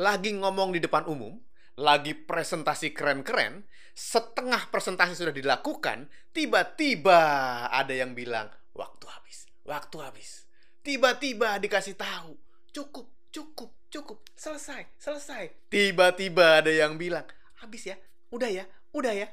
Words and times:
lagi 0.00 0.32
ngomong 0.32 0.72
di 0.72 0.80
depan 0.80 1.04
umum, 1.04 1.36
lagi 1.76 2.16
presentasi 2.16 2.96
keren-keren, 2.96 3.68
setengah 3.92 4.72
presentasi 4.72 5.12
sudah 5.12 5.36
dilakukan, 5.36 6.08
tiba-tiba 6.32 7.20
ada 7.68 7.92
yang 7.92 8.16
bilang, 8.16 8.48
waktu 8.72 9.04
habis, 9.12 9.44
waktu 9.68 10.00
habis. 10.00 10.48
Tiba-tiba 10.80 11.60
dikasih 11.60 12.00
tahu, 12.00 12.32
cukup, 12.72 13.12
cukup, 13.28 13.76
cukup, 13.92 14.24
selesai, 14.32 14.88
selesai. 14.96 15.68
Tiba-tiba 15.68 16.64
ada 16.64 16.72
yang 16.72 16.96
bilang, 16.96 17.28
habis 17.60 17.84
ya, 17.84 18.00
udah 18.32 18.48
ya, 18.48 18.64
udah 18.96 19.12
ya. 19.12 19.28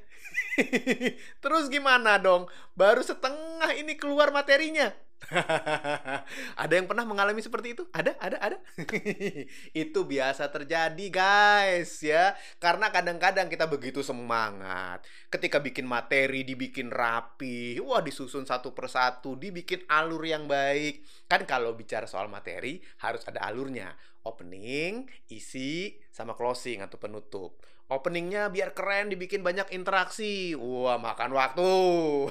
Terus 1.43 1.71
gimana 1.71 2.20
dong? 2.20 2.52
Baru 2.75 2.99
setengah 2.99 3.71
ini 3.79 3.95
keluar 3.95 4.36
materinya. 4.36 4.91
ada 6.63 6.73
yang 6.73 6.86
pernah 6.86 7.04
mengalami 7.04 7.41
seperti 7.41 7.73
itu? 7.73 7.83
Ada, 7.91 8.15
ada, 8.21 8.38
ada. 8.38 8.57
itu 9.73 10.00
biasa 10.05 10.47
terjadi, 10.54 11.05
guys, 11.09 12.00
ya. 12.05 12.37
Karena 12.61 12.93
kadang-kadang 12.93 13.50
kita 13.50 13.65
begitu 13.65 14.06
semangat. 14.06 15.04
Ketika 15.28 15.59
bikin 15.59 15.89
materi 15.89 16.45
dibikin 16.45 16.93
rapi, 16.93 17.82
wah 17.82 18.00
disusun 18.00 18.45
satu 18.45 18.71
persatu, 18.71 19.36
dibikin 19.36 19.83
alur 19.89 20.23
yang 20.23 20.45
baik. 20.45 21.04
Kan 21.25 21.43
kalau 21.50 21.73
bicara 21.73 22.06
soal 22.06 22.29
materi 22.31 22.79
harus 23.04 23.25
ada 23.25 23.43
alurnya. 23.43 23.97
Opening, 24.28 25.07
isi, 25.31 25.95
sama 26.11 26.36
closing 26.36 26.84
atau 26.84 27.00
penutup. 27.00 27.64
Openingnya 27.87 28.51
biar 28.51 28.75
keren, 28.75 29.07
dibikin 29.07 29.47
banyak 29.47 29.71
interaksi. 29.71 30.51
Wah, 30.59 31.00
makan 31.00 31.32
waktu. 31.32 31.71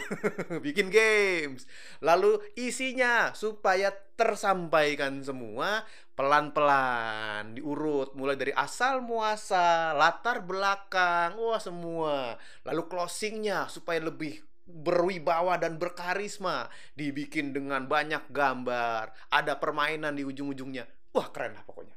bikin 0.64 0.92
games. 0.92 1.64
Lalu 2.04 2.44
isinya 2.60 3.32
supaya 3.32 3.88
tersampaikan 4.20 5.24
semua 5.24 5.80
pelan-pelan, 6.12 7.56
diurut. 7.56 8.12
Mulai 8.12 8.36
dari 8.36 8.52
asal 8.52 9.00
muasal, 9.00 9.96
latar 9.96 10.44
belakang, 10.44 11.40
wah 11.40 11.60
semua. 11.60 12.36
Lalu 12.68 12.82
closingnya 12.92 13.72
supaya 13.72 14.04
lebih 14.04 14.44
berwibawa 14.68 15.56
dan 15.56 15.80
berkarisma. 15.80 16.68
Dibikin 16.92 17.56
dengan 17.56 17.88
banyak 17.88 18.28
gambar. 18.28 19.32
Ada 19.32 19.56
permainan 19.56 20.20
di 20.20 20.24
ujung-ujungnya. 20.24 20.84
Wah, 21.16 21.32
keren 21.32 21.56
lah 21.56 21.64
pokoknya. 21.64 21.96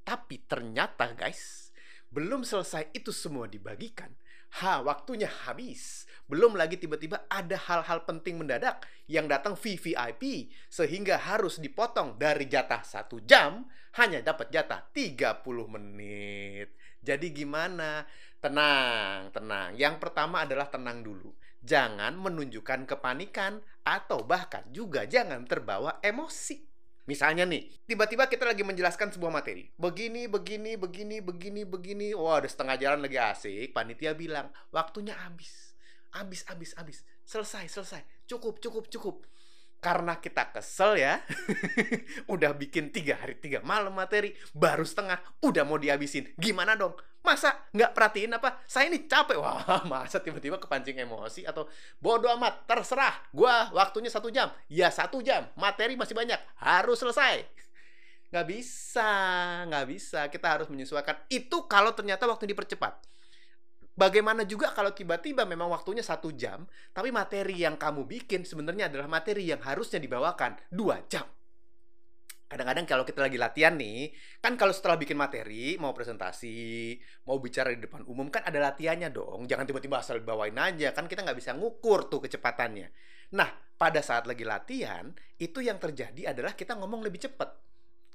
Tapi 0.00 0.48
ternyata 0.48 1.12
guys, 1.12 1.69
belum 2.10 2.42
selesai 2.42 2.90
itu 2.90 3.14
semua 3.14 3.46
dibagikan, 3.46 4.10
ha, 4.58 4.82
waktunya 4.82 5.30
habis. 5.46 6.10
Belum 6.26 6.54
lagi 6.54 6.78
tiba-tiba 6.78 7.26
ada 7.26 7.58
hal-hal 7.58 8.06
penting 8.06 8.38
mendadak 8.38 8.86
yang 9.10 9.26
datang 9.26 9.58
VVIP 9.58 10.50
sehingga 10.70 11.18
harus 11.18 11.58
dipotong 11.58 12.18
dari 12.18 12.46
jatah 12.46 12.86
satu 12.86 13.18
jam 13.26 13.66
hanya 13.98 14.22
dapat 14.22 14.54
jatah 14.54 14.86
30 14.94 15.42
menit. 15.66 16.74
Jadi 17.02 17.34
gimana? 17.34 18.06
Tenang, 18.38 19.34
tenang. 19.34 19.74
Yang 19.74 19.98
pertama 19.98 20.46
adalah 20.46 20.70
tenang 20.70 21.02
dulu. 21.02 21.34
Jangan 21.60 22.14
menunjukkan 22.14 22.86
kepanikan 22.86 23.58
atau 23.82 24.22
bahkan 24.22 24.64
juga 24.70 25.04
jangan 25.04 25.44
terbawa 25.44 25.98
emosi. 25.98 26.69
Misalnya 27.08 27.48
nih, 27.48 27.66
tiba-tiba 27.88 28.28
kita 28.28 28.44
lagi 28.44 28.60
menjelaskan 28.60 29.10
sebuah 29.14 29.32
materi. 29.32 29.68
Begini, 29.74 30.28
begini, 30.28 30.76
begini, 30.76 31.18
begini, 31.24 31.62
begini. 31.64 32.08
Wah, 32.12 32.38
ada 32.38 32.48
setengah 32.48 32.76
jalan 32.76 33.00
lagi 33.04 33.18
asik. 33.18 33.72
Panitia 33.72 34.12
bilang, 34.12 34.52
waktunya 34.70 35.16
habis. 35.16 35.74
Habis, 36.12 36.44
habis, 36.46 36.70
habis. 36.76 36.98
Selesai, 37.24 37.66
selesai. 37.66 38.02
Cukup, 38.26 38.60
cukup, 38.62 38.86
cukup 38.90 39.26
karena 39.80 40.20
kita 40.20 40.52
kesel 40.52 41.00
ya. 41.00 41.24
Udah 42.32 42.52
bikin 42.52 42.92
tiga 42.92 43.16
hari 43.16 43.40
tiga 43.40 43.64
malam 43.64 43.96
materi 43.96 44.36
baru 44.52 44.84
setengah 44.84 45.18
udah 45.40 45.64
mau 45.64 45.80
dihabisin. 45.80 46.36
Gimana 46.36 46.76
dong? 46.76 46.94
Masa 47.20 47.68
nggak 47.72 47.92
perhatiin 47.96 48.32
apa? 48.36 48.60
Saya 48.68 48.92
ini 48.92 49.08
capek. 49.08 49.40
Wah 49.40 49.84
masa 49.92 50.20
tiba-tiba 50.20 50.60
kepancing 50.60 51.00
emosi 51.00 51.44
atau 51.48 51.68
bodoh 52.00 52.32
amat? 52.36 52.68
Terserah. 52.68 53.32
Gua 53.32 53.72
waktunya 53.72 54.12
satu 54.12 54.28
jam. 54.28 54.52
Ya 54.68 54.92
satu 54.92 55.24
jam. 55.24 55.48
Materi 55.56 55.96
masih 55.96 56.16
banyak. 56.16 56.38
Harus 56.60 57.00
selesai. 57.00 57.44
Nggak 58.30 58.46
bisa. 58.46 59.12
Nggak 59.68 59.86
bisa. 59.88 60.20
Kita 60.32 60.46
harus 60.60 60.68
menyesuaikan. 60.68 61.16
Itu 61.28 61.68
kalau 61.68 61.92
ternyata 61.92 62.24
waktu 62.28 62.48
dipercepat 62.48 63.10
Bagaimana 64.00 64.48
juga 64.48 64.72
kalau 64.72 64.96
tiba-tiba 64.96 65.44
memang 65.44 65.68
waktunya 65.68 66.00
satu 66.00 66.32
jam, 66.32 66.64
tapi 66.96 67.12
materi 67.12 67.60
yang 67.60 67.76
kamu 67.76 68.08
bikin 68.08 68.48
sebenarnya 68.48 68.88
adalah 68.88 69.04
materi 69.04 69.44
yang 69.44 69.60
harusnya 69.60 70.00
dibawakan 70.00 70.56
dua 70.72 71.04
jam. 71.04 71.28
Kadang-kadang 72.48 72.88
kalau 72.88 73.04
kita 73.04 73.20
lagi 73.20 73.36
latihan 73.36 73.76
nih, 73.76 74.08
kan 74.40 74.56
kalau 74.56 74.72
setelah 74.72 74.96
bikin 74.96 75.20
materi, 75.20 75.76
mau 75.76 75.92
presentasi, 75.92 76.96
mau 77.28 77.36
bicara 77.44 77.76
di 77.76 77.84
depan 77.84 78.08
umum, 78.08 78.32
kan 78.32 78.40
ada 78.48 78.72
latihannya 78.72 79.12
dong. 79.12 79.44
Jangan 79.44 79.68
tiba-tiba 79.68 80.00
asal 80.00 80.24
bawain 80.24 80.56
aja, 80.56 80.96
kan 80.96 81.04
kita 81.04 81.20
nggak 81.20 81.36
bisa 81.36 81.52
ngukur 81.52 82.08
tuh 82.08 82.24
kecepatannya. 82.24 82.88
Nah, 83.36 83.52
pada 83.76 84.00
saat 84.00 84.24
lagi 84.24 84.48
latihan, 84.48 85.12
itu 85.36 85.60
yang 85.60 85.76
terjadi 85.76 86.32
adalah 86.32 86.56
kita 86.56 86.72
ngomong 86.74 87.04
lebih 87.04 87.20
cepat 87.28 87.69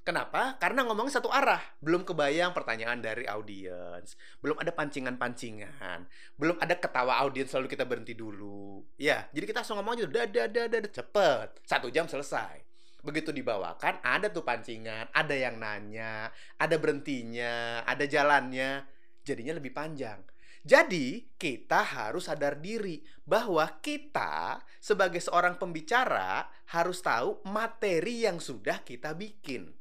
Kenapa? 0.06 0.54
Karena 0.62 0.86
ngomongnya 0.86 1.18
satu 1.18 1.34
arah. 1.34 1.58
Belum 1.82 2.06
kebayang 2.06 2.54
pertanyaan 2.54 3.02
dari 3.02 3.26
audiens. 3.26 4.14
Belum 4.38 4.54
ada 4.62 4.70
pancingan-pancingan. 4.70 6.06
Belum 6.38 6.62
ada 6.62 6.78
ketawa 6.78 7.18
audiens 7.26 7.50
selalu 7.50 7.74
kita 7.74 7.90
berhenti 7.90 8.14
dulu. 8.14 8.86
Ya, 9.02 9.26
jadi 9.34 9.50
kita 9.50 9.66
langsung 9.66 9.82
ngomong 9.82 9.98
aja. 9.98 10.06
Dada, 10.06 10.46
dada, 10.46 10.78
cepet. 10.86 11.58
Satu 11.66 11.90
jam 11.90 12.06
selesai. 12.06 12.62
Begitu 13.02 13.34
dibawakan, 13.34 13.98
ada 14.06 14.30
tuh 14.30 14.46
pancingan. 14.46 15.10
Ada 15.10 15.34
yang 15.34 15.58
nanya. 15.58 16.30
Ada 16.62 16.78
berhentinya. 16.78 17.82
Ada 17.90 18.06
jalannya. 18.06 18.86
Jadinya 19.26 19.58
lebih 19.58 19.74
panjang. 19.74 20.22
Jadi, 20.62 21.34
kita 21.34 21.82
harus 21.82 22.30
sadar 22.30 22.62
diri 22.62 23.02
bahwa 23.26 23.82
kita 23.82 24.62
sebagai 24.78 25.18
seorang 25.18 25.58
pembicara 25.58 26.46
harus 26.78 27.02
tahu 27.02 27.42
materi 27.50 28.30
yang 28.30 28.38
sudah 28.38 28.86
kita 28.86 29.18
bikin. 29.18 29.74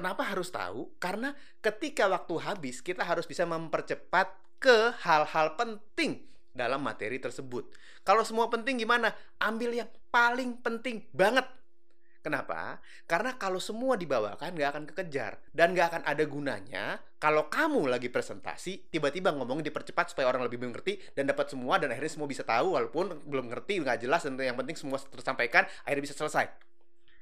Kenapa 0.00 0.24
harus 0.24 0.48
tahu? 0.48 0.96
Karena 0.96 1.36
ketika 1.60 2.08
waktu 2.08 2.40
habis, 2.40 2.80
kita 2.80 3.04
harus 3.04 3.28
bisa 3.28 3.44
mempercepat 3.44 4.32
ke 4.56 4.96
hal-hal 5.04 5.60
penting 5.60 6.24
dalam 6.56 6.80
materi 6.80 7.20
tersebut. 7.20 7.68
Kalau 8.00 8.24
semua 8.24 8.48
penting 8.48 8.80
gimana? 8.80 9.12
Ambil 9.36 9.76
yang 9.76 9.92
paling 10.08 10.56
penting 10.64 11.04
banget. 11.12 11.44
Kenapa? 12.24 12.80
Karena 13.04 13.36
kalau 13.36 13.60
semua 13.60 14.00
dibawakan 14.00 14.56
nggak 14.56 14.70
akan 14.72 14.84
kekejar 14.88 15.36
dan 15.52 15.76
nggak 15.76 15.92
akan 15.92 16.02
ada 16.08 16.24
gunanya 16.24 16.84
kalau 17.20 17.52
kamu 17.52 17.88
lagi 17.92 18.08
presentasi 18.08 18.88
tiba-tiba 18.88 19.36
ngomong 19.36 19.60
dipercepat 19.60 20.16
supaya 20.16 20.32
orang 20.32 20.48
lebih 20.48 20.60
mengerti 20.60 21.00
dan 21.12 21.28
dapat 21.28 21.52
semua 21.52 21.76
dan 21.76 21.92
akhirnya 21.92 22.12
semua 22.12 22.28
bisa 22.28 22.44
tahu 22.44 22.76
walaupun 22.76 23.24
belum 23.24 23.52
ngerti 23.52 23.80
nggak 23.80 24.04
jelas 24.04 24.24
dan 24.24 24.36
yang 24.36 24.56
penting 24.56 24.76
semua 24.76 25.00
tersampaikan 25.00 25.64
akhirnya 25.84 26.12
bisa 26.12 26.16
selesai 26.16 26.69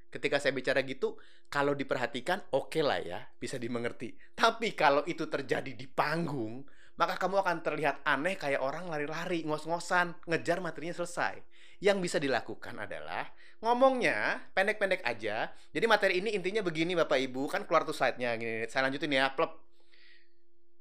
ketika 0.09 0.41
saya 0.41 0.57
bicara 0.57 0.81
gitu, 0.85 1.21
kalau 1.53 1.77
diperhatikan 1.77 2.41
oke 2.53 2.73
okay 2.73 2.83
lah 2.85 3.01
ya, 3.01 3.21
bisa 3.37 3.61
dimengerti. 3.61 4.17
Tapi 4.33 4.73
kalau 4.73 5.05
itu 5.05 5.29
terjadi 5.29 5.73
di 5.73 5.87
panggung, 5.89 6.65
maka 6.99 7.15
kamu 7.15 7.41
akan 7.45 7.57
terlihat 7.63 8.03
aneh 8.03 8.35
kayak 8.35 8.59
orang 8.59 8.91
lari-lari, 8.91 9.47
ngos-ngosan, 9.47 10.17
ngejar 10.27 10.59
materinya 10.59 10.99
selesai. 10.99 11.39
Yang 11.79 11.99
bisa 12.11 12.19
dilakukan 12.19 12.75
adalah 12.75 13.31
ngomongnya 13.63 14.51
pendek-pendek 14.51 15.07
aja. 15.07 15.55
Jadi 15.71 15.87
materi 15.87 16.19
ini 16.19 16.35
intinya 16.35 16.59
begini 16.59 16.99
Bapak 16.99 17.23
Ibu, 17.23 17.47
kan 17.47 17.63
keluar 17.71 17.87
tuh 17.87 17.95
slide-nya 17.95 18.35
gini. 18.35 18.67
Saya 18.67 18.91
lanjutin 18.91 19.15
ya, 19.15 19.31
plep. 19.31 19.55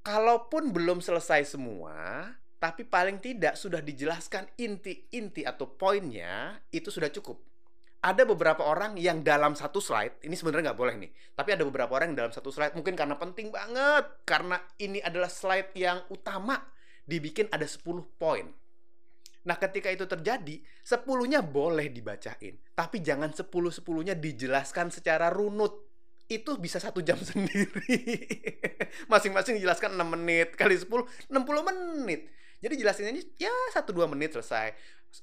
Kalaupun 0.02 0.74
belum 0.74 1.04
selesai 1.04 1.54
semua, 1.54 2.26
tapi 2.58 2.82
paling 2.82 3.22
tidak 3.22 3.54
sudah 3.54 3.84
dijelaskan 3.84 4.50
inti-inti 4.58 5.46
atau 5.46 5.70
poinnya, 5.70 6.58
itu 6.74 6.90
sudah 6.90 7.14
cukup 7.14 7.38
ada 7.98 8.24
beberapa 8.30 8.62
orang 8.62 8.94
yang 8.96 9.26
dalam 9.26 9.58
satu 9.58 9.82
slide 9.82 10.22
ini 10.22 10.38
sebenarnya 10.38 10.72
nggak 10.72 10.80
boleh 10.80 10.96
nih 11.02 11.12
tapi 11.34 11.50
ada 11.58 11.64
beberapa 11.66 11.98
orang 11.98 12.14
yang 12.14 12.28
dalam 12.28 12.34
satu 12.34 12.54
slide 12.54 12.78
mungkin 12.78 12.94
karena 12.94 13.18
penting 13.18 13.50
banget 13.50 14.06
karena 14.22 14.62
ini 14.78 15.02
adalah 15.02 15.28
slide 15.28 15.74
yang 15.74 16.06
utama 16.14 16.62
dibikin 17.08 17.48
ada 17.50 17.64
10 17.64 18.04
poin. 18.20 18.46
Nah 19.48 19.56
ketika 19.56 19.88
itu 19.88 20.04
terjadi 20.04 20.60
sepuluhnya 20.84 21.40
boleh 21.40 21.88
dibacain 21.88 22.60
tapi 22.76 23.00
jangan 23.00 23.32
sepuluh 23.32 23.72
sepuluhnya 23.72 24.14
dijelaskan 24.14 24.92
secara 24.92 25.32
runut. 25.32 25.88
Itu 26.28 26.60
bisa 26.60 26.84
satu 26.84 27.00
jam 27.00 27.16
sendiri. 27.32 27.96
Masing-masing 29.08 29.64
dijelaskan 29.64 29.96
6 29.96 30.04
menit 30.04 30.60
kali 30.60 30.76
10 30.76 31.32
60 31.32 31.70
menit. 31.72 32.28
Jadi 32.58 32.74
jelasinnya 32.74 33.14
ya 33.38 33.54
satu 33.70 33.94
dua 33.94 34.10
menit 34.10 34.34
selesai 34.34 34.74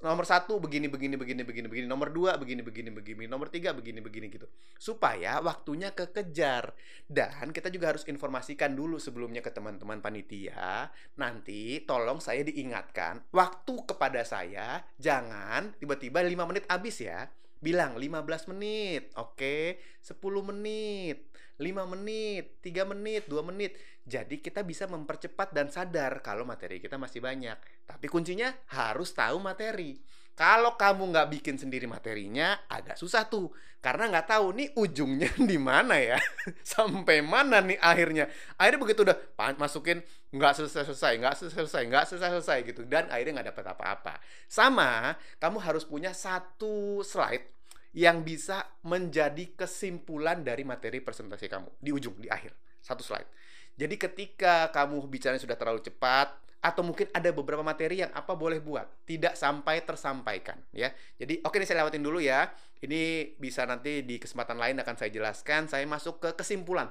nomor 0.03 0.27
satu 0.27 0.59
begini 0.59 0.91
begini 0.91 1.15
begini 1.15 1.43
begini 1.47 1.67
begini. 1.69 1.87
Nomor 1.87 2.11
dua 2.11 2.35
begini 2.41 2.65
begini 2.65 2.91
begini. 2.91 3.25
Nomor 3.31 3.49
tiga 3.53 3.71
begini 3.71 4.01
begini 4.01 4.33
gitu. 4.33 4.49
Supaya 4.77 5.39
waktunya 5.45 5.93
kekejar. 5.95 6.75
Dan 7.05 7.55
kita 7.55 7.69
juga 7.71 7.95
harus 7.95 8.03
informasikan 8.09 8.75
dulu 8.75 8.97
sebelumnya 8.99 9.45
ke 9.45 9.53
teman-teman 9.53 10.01
panitia. 10.01 10.89
Nanti 11.21 11.85
tolong 11.85 12.19
saya 12.19 12.43
diingatkan 12.43 13.29
waktu 13.31 13.75
kepada 13.87 14.25
saya 14.27 14.83
jangan 14.99 15.77
tiba-tiba 15.79 16.25
lima 16.25 16.49
menit 16.49 16.65
habis 16.67 16.99
ya 16.99 17.29
bilang 17.65 17.97
15 17.97 18.53
menit, 18.53 19.09
oke, 19.17 19.81
10 20.05 20.21
menit, 20.53 21.33
5 21.57 21.89
menit, 21.89 22.61
3 22.61 22.85
menit, 22.85 23.25
2 23.25 23.41
menit. 23.41 23.73
Jadi 24.05 24.45
kita 24.45 24.61
bisa 24.61 24.85
mempercepat 24.85 25.57
dan 25.57 25.73
sadar 25.73 26.21
kalau 26.21 26.45
materi 26.45 26.77
kita 26.77 27.01
masih 27.01 27.25
banyak. 27.25 27.57
Tapi 27.89 28.07
kuncinya 28.13 28.53
harus 28.69 29.17
tahu 29.17 29.41
materi. 29.41 29.97
Kalau 30.35 30.75
kamu 30.75 31.15
nggak 31.15 31.31
bikin 31.39 31.55
sendiri 31.55 31.87
materinya, 31.87 32.67
agak 32.67 32.99
susah 32.99 33.31
tuh. 33.31 33.55
Karena 33.79 34.11
nggak 34.11 34.35
tahu 34.35 34.47
nih 34.59 34.69
ujungnya 34.75 35.31
di 35.51 35.55
mana 35.55 35.95
ya. 35.95 36.19
Sampai 36.75 37.23
mana 37.23 37.63
nih 37.63 37.79
akhirnya. 37.79 38.27
Akhirnya 38.59 38.81
begitu 38.83 39.07
udah 39.07 39.15
masukin 39.55 40.03
nggak 40.35 40.53
selesai-selesai, 40.59 41.13
nggak 41.23 41.35
selesai-selesai, 41.39 41.83
nggak 41.87 42.05
selesai-selesai 42.11 42.59
gitu. 42.67 42.83
Dan 42.83 43.07
akhirnya 43.15 43.41
nggak 43.41 43.49
dapat 43.55 43.67
apa-apa. 43.79 44.15
Sama, 44.51 45.15
kamu 45.39 45.63
harus 45.63 45.87
punya 45.87 46.11
satu 46.11 47.07
slide 47.07 47.54
yang 47.95 48.27
bisa 48.27 48.67
menjadi 48.83 49.55
kesimpulan 49.55 50.43
dari 50.43 50.67
materi 50.67 50.99
presentasi 50.99 51.47
kamu 51.47 51.71
di 51.79 51.91
ujung, 51.95 52.19
di 52.19 52.27
akhir. 52.27 52.51
Satu 52.83 53.07
slide. 53.07 53.31
Jadi 53.79 53.95
ketika 53.95 54.69
kamu 54.75 55.07
bicara 55.07 55.39
sudah 55.39 55.55
terlalu 55.55 55.81
cepat, 55.83 56.45
atau 56.65 56.81
mungkin 56.81 57.13
ada 57.13 57.29
beberapa 57.29 57.61
materi 57.61 58.01
yang 58.01 58.09
apa 58.17 58.33
boleh 58.33 58.57
buat 58.57 58.89
tidak 59.05 59.37
sampai 59.37 59.85
tersampaikan 59.85 60.57
ya. 60.73 60.89
Jadi 61.21 61.45
oke 61.45 61.61
ini 61.61 61.69
saya 61.69 61.85
lewatin 61.85 62.01
dulu 62.01 62.25
ya. 62.25 62.49
Ini 62.81 63.37
bisa 63.37 63.69
nanti 63.69 64.01
di 64.01 64.17
kesempatan 64.17 64.57
lain 64.57 64.81
akan 64.81 64.97
saya 64.97 65.13
jelaskan. 65.13 65.69
Saya 65.69 65.85
masuk 65.85 66.25
ke 66.25 66.33
kesimpulan. 66.33 66.89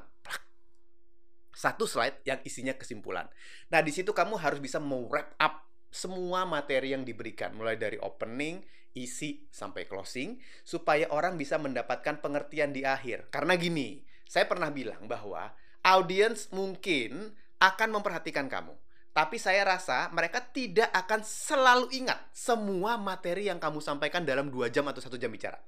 Satu 1.53 1.89
slide 1.89 2.21
yang 2.21 2.37
isinya 2.45 2.77
kesimpulan. 2.77 3.25
Nah 3.73 3.81
di 3.81 3.89
situ 3.89 4.13
kamu 4.13 4.37
harus 4.37 4.61
bisa 4.61 4.77
mau 4.77 5.09
wrap 5.09 5.33
up 5.41 5.65
semua 5.93 6.49
materi 6.49 6.97
yang 6.97 7.05
diberikan 7.05 7.53
mulai 7.53 7.77
dari 7.77 8.01
opening 8.01 8.65
isi 8.97 9.45
sampai 9.53 9.85
closing 9.85 10.41
supaya 10.65 11.05
orang 11.13 11.37
bisa 11.37 11.61
mendapatkan 11.61 12.17
pengertian 12.17 12.73
di 12.73 12.81
akhir 12.81 13.29
karena 13.29 13.53
gini 13.53 14.01
saya 14.25 14.49
pernah 14.49 14.73
bilang 14.73 15.05
bahwa 15.05 15.53
audiens 15.85 16.49
mungkin 16.49 17.37
akan 17.61 17.89
memperhatikan 17.93 18.49
kamu 18.49 18.73
tapi 19.13 19.37
saya 19.37 19.61
rasa 19.61 20.09
mereka 20.09 20.41
tidak 20.41 20.89
akan 20.89 21.21
selalu 21.21 21.85
ingat 21.93 22.17
semua 22.33 22.97
materi 22.97 23.45
yang 23.45 23.61
kamu 23.61 23.77
sampaikan 23.77 24.25
dalam 24.25 24.49
dua 24.49 24.73
jam 24.73 24.89
atau 24.89 25.05
satu 25.05 25.21
jam 25.21 25.29
bicara. 25.29 25.61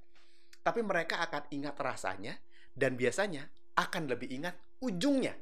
Tapi 0.65 0.81
mereka 0.81 1.21
akan 1.21 1.53
ingat 1.53 1.77
rasanya 1.77 2.33
dan 2.73 2.97
biasanya 2.97 3.45
akan 3.77 4.09
lebih 4.09 4.33
ingat 4.33 4.57
ujungnya. 4.81 5.37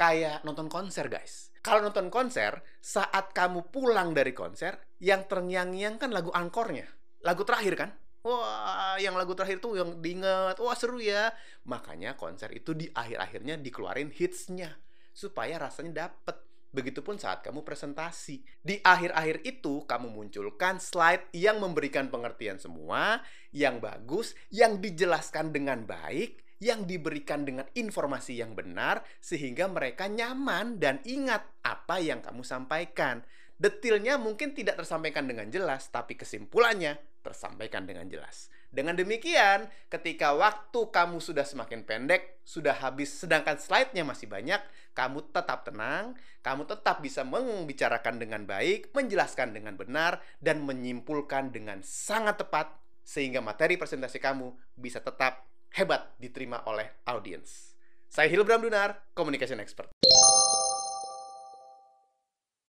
Kayak 0.00 0.40
nonton 0.48 0.72
konser 0.72 1.12
guys. 1.12 1.52
Kalau 1.60 1.84
nonton 1.84 2.08
konser, 2.08 2.64
saat 2.80 3.36
kamu 3.36 3.68
pulang 3.68 4.16
dari 4.16 4.32
konser, 4.32 4.80
yang 4.96 5.28
terngiang-ngiang 5.28 6.00
kan 6.00 6.08
lagu 6.08 6.32
angkornya. 6.32 6.88
Lagu 7.20 7.44
terakhir 7.44 7.76
kan? 7.76 7.92
Wah, 8.24 8.96
yang 8.96 9.12
lagu 9.12 9.36
terakhir 9.36 9.60
tuh 9.60 9.76
yang 9.76 10.00
diingat. 10.00 10.56
Wah, 10.56 10.72
seru 10.72 10.96
ya. 11.04 11.28
Makanya 11.68 12.16
konser 12.16 12.48
itu 12.56 12.72
di 12.72 12.88
akhir-akhirnya 12.88 13.60
dikeluarin 13.60 14.08
hitsnya. 14.08 14.72
Supaya 15.12 15.60
rasanya 15.60 16.08
dapet 16.08 16.48
Begitupun 16.70 17.18
saat 17.18 17.42
kamu 17.42 17.66
presentasi. 17.66 18.46
Di 18.62 18.78
akhir-akhir 18.78 19.42
itu, 19.42 19.82
kamu 19.90 20.06
munculkan 20.06 20.78
slide 20.78 21.26
yang 21.34 21.58
memberikan 21.58 22.06
pengertian 22.14 22.62
semua, 22.62 23.18
yang 23.50 23.82
bagus, 23.82 24.38
yang 24.54 24.78
dijelaskan 24.78 25.50
dengan 25.50 25.82
baik, 25.82 26.38
yang 26.60 26.84
diberikan 26.84 27.42
dengan 27.42 27.64
informasi 27.72 28.38
yang 28.38 28.52
benar, 28.52 29.00
sehingga 29.18 29.66
mereka 29.66 30.06
nyaman 30.06 30.76
dan 30.76 31.00
ingat 31.08 31.42
apa 31.64 31.98
yang 31.98 32.20
kamu 32.20 32.44
sampaikan. 32.44 33.24
Detilnya 33.60 34.16
mungkin 34.16 34.56
tidak 34.56 34.80
tersampaikan 34.80 35.28
dengan 35.28 35.48
jelas, 35.48 35.88
tapi 35.92 36.16
kesimpulannya 36.16 36.96
tersampaikan 37.20 37.84
dengan 37.84 38.08
jelas. 38.08 38.48
Dengan 38.70 38.94
demikian, 38.94 39.66
ketika 39.90 40.32
waktu 40.32 40.80
kamu 40.94 41.18
sudah 41.18 41.42
semakin 41.42 41.84
pendek, 41.84 42.40
sudah 42.46 42.72
habis, 42.72 43.10
sedangkan 43.10 43.58
slide-nya 43.58 44.06
masih 44.06 44.30
banyak, 44.30 44.62
kamu 44.94 45.26
tetap 45.34 45.66
tenang, 45.66 46.14
kamu 46.40 46.70
tetap 46.70 47.02
bisa 47.02 47.26
membicarakan 47.26 48.22
dengan 48.22 48.46
baik, 48.46 48.94
menjelaskan 48.94 49.52
dengan 49.52 49.74
benar, 49.74 50.22
dan 50.38 50.62
menyimpulkan 50.62 51.50
dengan 51.50 51.82
sangat 51.82 52.40
tepat, 52.40 52.78
sehingga 53.02 53.42
materi 53.42 53.74
presentasi 53.74 54.22
kamu 54.22 54.54
bisa 54.78 55.02
tetap 55.02 55.49
hebat 55.74 56.14
diterima 56.18 56.62
oleh 56.66 57.02
audiens. 57.06 57.76
Saya 58.10 58.26
Hilbram 58.26 58.58
Dunar, 58.58 59.14
Communication 59.14 59.62
Expert. 59.62 59.94